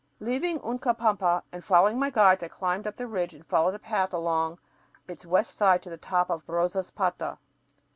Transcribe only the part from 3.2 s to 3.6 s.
and